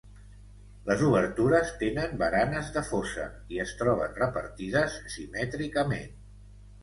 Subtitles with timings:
[0.85, 6.19] Les obertures tenen baranes de fosa i es troben repartides simètricament.